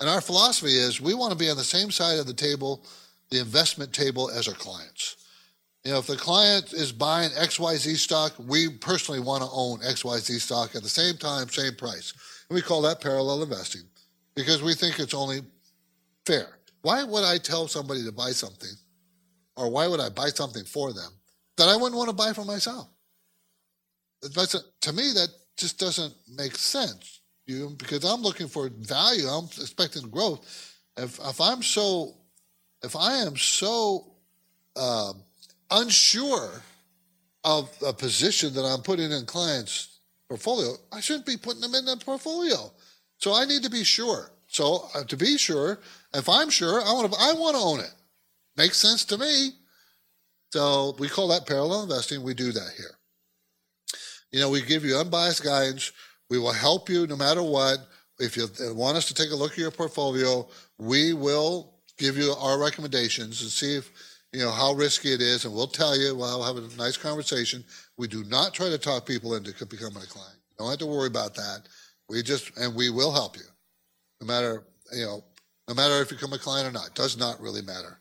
[0.01, 2.85] and our philosophy is we want to be on the same side of the table,
[3.31, 5.17] the investment table, as our clients.
[5.85, 10.41] You know, if the client is buying XYZ stock, we personally want to own XYZ
[10.41, 12.15] stock at the same time, same price.
[12.49, 13.83] And We call that parallel investing
[14.35, 15.43] because we think it's only
[16.25, 16.59] fair.
[16.83, 18.73] Why would I tell somebody to buy something
[19.57, 21.13] or why would I buy something for them
[21.57, 22.89] that I wouldn't want to buy for myself?
[24.35, 27.14] That's a, to me, that just doesn't make sense.
[27.47, 29.27] You because I'm looking for value.
[29.27, 30.73] I'm expecting growth.
[30.97, 32.15] If if I'm so,
[32.83, 34.15] if I am so
[34.77, 35.13] uh,
[35.71, 36.51] unsure
[37.45, 41.85] of a position that I'm putting in clients' portfolio, I shouldn't be putting them in
[41.85, 42.73] the portfolio.
[43.19, 44.31] So I need to be sure.
[44.47, 45.81] So uh, to be sure,
[46.15, 47.93] if I'm sure, I want to I want to own it.
[48.57, 49.51] Makes sense to me.
[50.53, 52.23] So we call that parallel investing.
[52.23, 52.97] We do that here.
[54.31, 55.93] You know, we give you unbiased guidance.
[56.31, 57.79] We will help you no matter what.
[58.19, 60.49] If you want us to take a look at your portfolio,
[60.79, 63.91] we will give you our recommendations and see if
[64.33, 66.15] you know how risky it is, and we'll tell you.
[66.15, 67.65] We'll have a nice conversation.
[67.97, 70.39] We do not try to talk people into becoming a client.
[70.51, 71.63] You don't have to worry about that.
[72.09, 73.45] We just and we will help you,
[74.21, 75.25] no matter you know,
[75.69, 76.89] no matter if you become a client or not.
[76.89, 78.01] It does not really matter.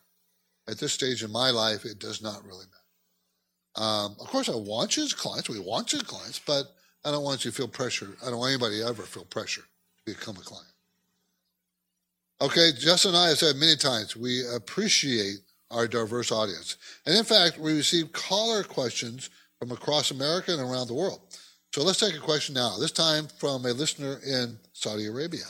[0.68, 3.86] At this stage in my life, it does not really matter.
[3.86, 5.50] Um, of course, I want you as clients.
[5.50, 6.66] We want you as clients, but
[7.06, 8.10] I don't want you to feel pressure.
[8.26, 10.68] I don't want anybody to ever feel pressure to become a client.
[12.42, 15.38] Okay, Justin and I have said many times we appreciate
[15.72, 16.78] our diverse audience.
[17.06, 19.30] And in fact, we receive caller questions
[19.60, 21.22] from across America and around the world.
[21.74, 25.46] So let's take a question now, this time from a listener in Saudi Arabia.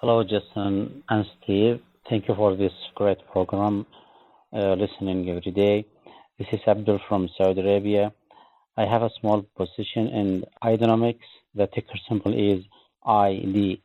[0.00, 1.80] Hello, Justin and Steve.
[2.08, 3.86] Thank you for this great program.
[4.52, 5.84] Uh, listening every day.
[6.38, 8.12] This is Abdul from Saudi Arabia.
[8.76, 11.28] I have a small position in Ideanomics.
[11.54, 12.64] The ticker symbol is
[13.06, 13.80] IDEX.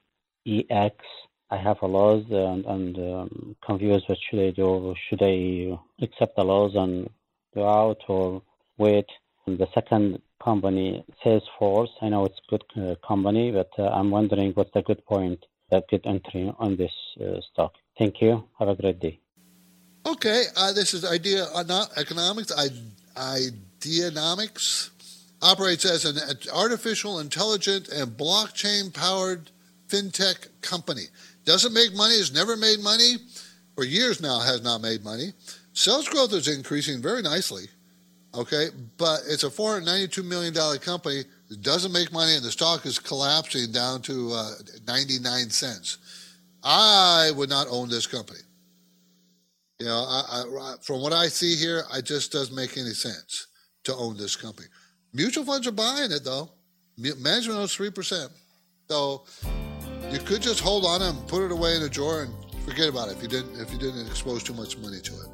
[1.49, 4.95] I have a loss and, and um, confused what should I do?
[5.09, 7.09] Should I accept the loss and
[7.53, 8.41] go out or
[8.77, 9.07] wait?
[9.45, 14.51] And the second company, Salesforce, I know it's good uh, company, but uh, I'm wondering
[14.53, 17.73] what's the good point, the good entry on this uh, stock.
[17.97, 18.47] Thank you.
[18.59, 19.19] Have a great day.
[20.05, 21.45] Okay, uh, this is Idea
[21.97, 22.51] Economics.
[23.81, 24.89] Ideanomics
[25.41, 26.17] operates as an
[26.53, 29.49] artificial intelligent and blockchain powered
[29.87, 31.05] fintech company.
[31.45, 33.15] Doesn't make money, has never made money,
[33.75, 35.33] for years now has not made money.
[35.73, 37.63] Sales growth is increasing very nicely,
[38.35, 38.67] okay,
[38.97, 43.71] but it's a $492 million company that doesn't make money and the stock is collapsing
[43.71, 44.51] down to uh,
[44.87, 45.97] 99 cents.
[46.63, 48.41] I would not own this company.
[49.79, 53.47] You know, I, I, from what I see here, it just doesn't make any sense
[53.83, 54.67] to own this company.
[55.13, 56.49] Mutual funds are buying it though.
[56.97, 58.31] Management owns three percent,
[58.87, 59.25] so
[60.11, 63.09] you could just hold on and put it away in a drawer and forget about
[63.09, 65.27] it if you didn't if you didn't expose too much money to it.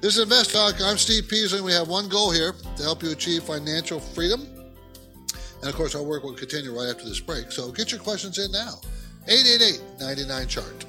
[0.00, 0.80] This is Invest Talk.
[0.82, 1.58] I'm Steve Peasley.
[1.58, 4.44] And We have one goal here to help you achieve financial freedom.
[5.60, 7.52] And of course, our work will continue right after this break.
[7.52, 8.80] So get your questions in now.
[9.28, 10.84] 888 99 chart.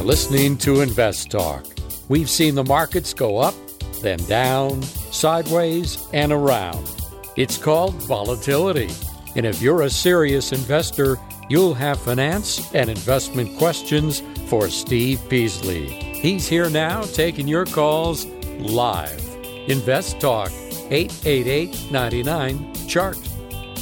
[0.00, 1.66] Are listening to Invest Talk.
[2.08, 3.54] We've seen the markets go up,
[4.00, 6.90] then down, sideways, and around.
[7.36, 8.88] It's called volatility.
[9.36, 11.18] And if you're a serious investor,
[11.50, 15.88] you'll have finance and investment questions for Steve Peasley.
[15.90, 18.24] He's here now taking your calls
[18.58, 19.20] live.
[19.68, 20.50] Invest Talk,
[20.88, 23.18] 888 99 Chart.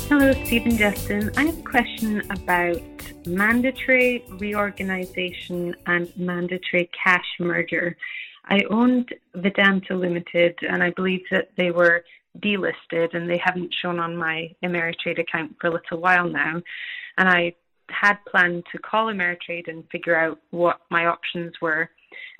[0.09, 1.31] Hello, Stephen Justin.
[1.37, 2.83] I have a question about
[3.27, 7.97] mandatory reorganization and mandatory cash merger.
[8.45, 12.05] I owned Vedanta Limited and I believe that they were
[12.41, 16.63] delisted and they haven't shown on my Ameritrade account for a little while now.
[17.19, 17.55] And I
[17.91, 21.91] had planned to call Ameritrade and figure out what my options were.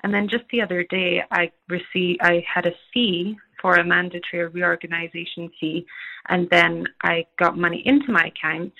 [0.03, 4.47] And then just the other day, I received, I had a fee for a mandatory
[4.47, 5.85] reorganization fee,
[6.29, 8.71] and then I got money into my account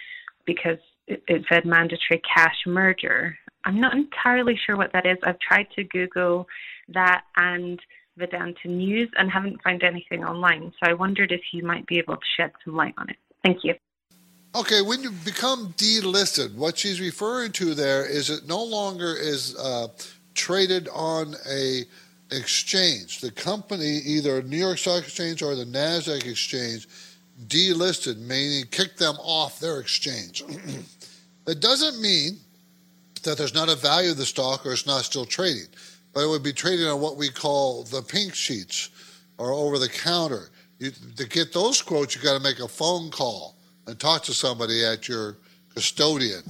[0.45, 0.77] because
[1.09, 3.37] it, said mandatory cash merger.
[3.65, 5.17] I'm not entirely sure what that is.
[5.23, 6.47] I've tried to Google
[6.89, 7.79] that and
[8.17, 10.71] Vedanta News and haven't found anything online.
[10.79, 13.17] So I wondered if you might be able to shed some light on it.
[13.43, 13.75] Thank you.
[14.55, 19.55] Okay, when you become delisted, what she's referring to there is it no longer is
[19.57, 19.87] uh,
[20.33, 21.83] traded on a
[22.31, 23.21] exchange.
[23.21, 26.87] The company, either New York Stock Exchange or the Nasdaq Exchange,
[27.47, 30.43] delisted, meaning kicked them off their exchange.
[31.45, 32.37] That doesn't mean
[33.23, 35.65] that there's not a value of the stock or it's not still trading,
[36.13, 38.91] but it would be trading on what we call the pink sheets
[39.39, 40.49] or over the counter.
[40.77, 43.55] You, to get those quotes, you got to make a phone call
[43.87, 45.37] and talk to somebody at your
[45.73, 46.43] custodian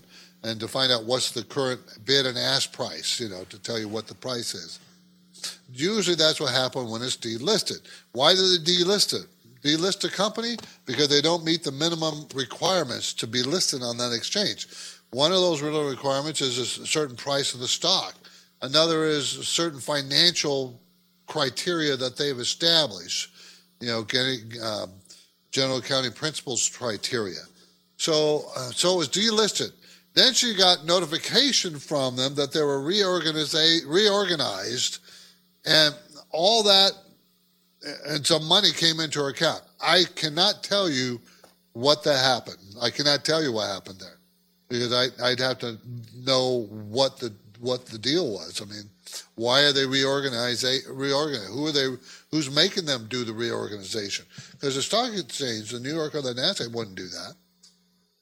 [0.44, 3.80] and to find out what's the current bid and ask price, you know, to tell
[3.80, 4.80] you what the price is.
[5.72, 7.80] Usually that's what happens when it's delisted.
[8.12, 9.28] Why do it delist it?
[9.64, 14.14] Delist a company because they don't meet the minimum requirements to be listed on that
[14.14, 14.68] exchange.
[15.12, 18.16] One of those requirements is a certain price of the stock.
[18.62, 20.80] Another is certain financial
[21.28, 23.32] criteria that they've established.
[23.80, 24.88] You know, getting uh,
[25.52, 27.40] general accounting principles criteria.
[27.98, 29.72] So, uh, so it was delisted.
[30.14, 33.56] Then she got notification from them that they were reorganized,
[33.86, 35.00] reorganized,
[35.66, 35.96] and
[36.32, 36.92] all that
[38.08, 39.62] and some money came into her account.
[39.82, 41.22] I cannot tell you
[41.74, 42.58] what that happened.
[42.82, 44.18] I cannot tell you what happened there
[44.68, 45.78] because I, would have to
[46.16, 48.62] know what the what the deal was.
[48.62, 48.90] I mean,
[49.36, 50.80] why are they reorganizing?
[50.90, 51.50] Reorganize?
[51.50, 51.88] Who are they?
[52.32, 54.26] Who's making them do the reorganization?
[54.52, 57.34] Because the stock exchange, the New York or the Nasdaq, wouldn't do that.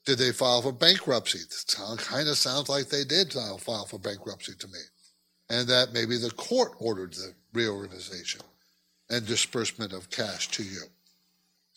[0.05, 1.39] Did they file for bankruptcy?
[1.39, 4.79] It kind of sounds like they did file for bankruptcy to me,
[5.49, 8.41] and that maybe the court ordered the reorganization
[9.09, 10.83] and disbursement of cash to you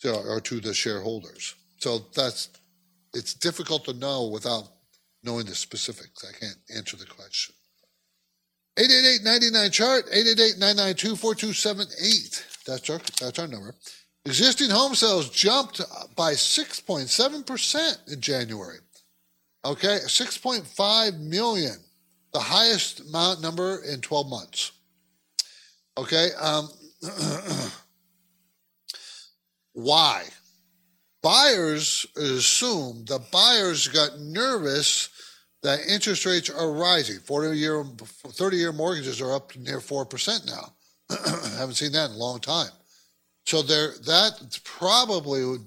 [0.09, 1.55] or to the shareholders.
[1.77, 2.49] So that's
[3.13, 4.67] it's difficult to know without
[5.23, 6.25] knowing the specifics.
[6.27, 7.55] I can't answer the question.
[8.79, 13.75] 888-99 chart 888-992-4278 that's our that's our number
[14.25, 15.81] existing home sales jumped
[16.15, 18.77] by 6.7% in January
[19.65, 21.75] okay 6.5 million
[22.31, 24.71] the highest amount number in 12 months
[25.97, 26.69] okay um,
[29.73, 30.23] Why?
[31.21, 35.09] Buyers assume the buyers got nervous
[35.63, 37.19] that interest rates are rising.
[37.19, 40.73] 40 year, 30 year mortgages are up near 4% now.
[41.57, 42.71] haven't seen that in a long time.
[43.45, 45.65] So there, that probably would,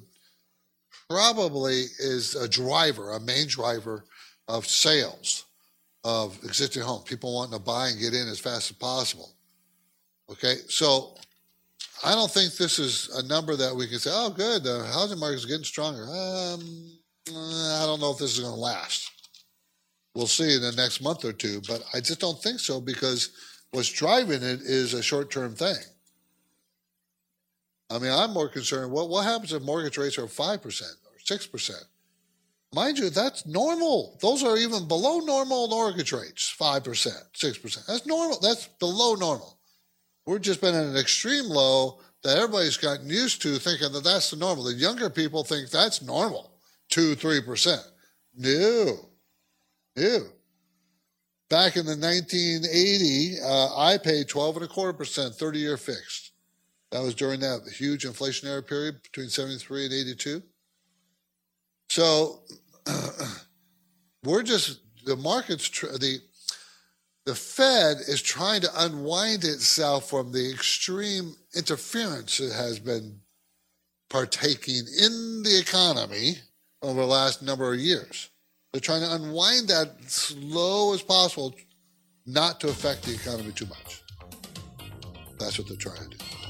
[1.08, 4.04] probably is a driver, a main driver
[4.48, 5.44] of sales
[6.02, 7.04] of existing homes.
[7.04, 9.33] People wanting to buy and get in as fast as possible.
[10.30, 11.16] Okay, so
[12.04, 15.18] I don't think this is a number that we can say, oh, good, the housing
[15.18, 16.02] market is getting stronger.
[16.02, 16.90] Um,
[17.28, 19.10] I don't know if this is going to last.
[20.14, 23.30] We'll see in the next month or two, but I just don't think so because
[23.72, 25.76] what's driving it is a short term thing.
[27.90, 28.92] I mean, I'm more concerned.
[28.92, 31.84] What what happens if mortgage rates are five percent or six percent?
[32.72, 34.18] Mind you, that's normal.
[34.20, 37.86] Those are even below normal mortgage rates, five percent, six percent.
[37.86, 38.38] That's normal.
[38.40, 39.53] That's below normal.
[40.26, 44.30] We've just been at an extreme low that everybody's gotten used to, thinking that that's
[44.30, 44.64] the normal.
[44.64, 46.52] The younger people think that's normal,
[46.88, 47.82] two, three percent.
[48.34, 49.10] No,
[49.96, 50.20] no.
[51.50, 56.32] Back in the 1980, uh, I paid 12 and a quarter percent, 30 year fixed.
[56.90, 60.42] That was during that huge inflationary period between 73 and 82.
[61.90, 62.42] So
[64.24, 66.18] we're just, the market's, the,
[67.26, 73.20] the Fed is trying to unwind itself from the extreme interference it has been
[74.10, 76.36] partaking in the economy
[76.82, 78.28] over the last number of years.
[78.72, 81.54] They're trying to unwind that slow as possible,
[82.26, 84.02] not to affect the economy too much.
[85.38, 86.43] That's what they're trying to do.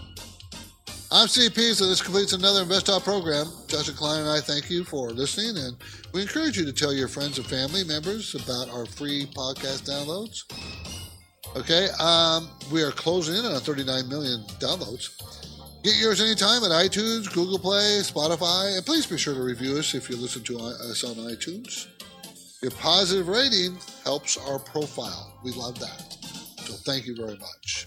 [1.12, 1.88] I'm Steve Peasley.
[1.88, 3.46] This completes another Invest program.
[3.68, 5.76] Justin Klein and I thank you for listening, and
[6.12, 10.44] we encourage you to tell your friends and family members about our free podcast downloads.
[11.57, 15.11] Okay, um, we are closing in on 39 million downloads.
[15.84, 19.94] Get yours anytime at iTunes, Google Play, Spotify, and please be sure to review us
[19.94, 21.86] if you listen to us on iTunes.
[22.62, 25.38] Your positive rating helps our profile.
[25.44, 26.16] We love that.
[26.61, 27.86] So thank you very much.